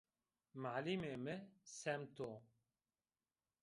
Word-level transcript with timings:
Malimê 0.61 1.13
mi 1.23 1.35
semt 1.79 2.15
o 2.29 2.31